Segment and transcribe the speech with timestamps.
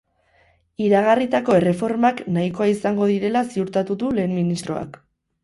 [0.85, 5.01] Iragarritako erreformak nahikoa izango direla ziurtatu du lehen ministroak.